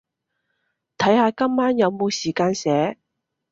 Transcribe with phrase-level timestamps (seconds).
[0.97, 2.97] 睇下今晚有冇時間寫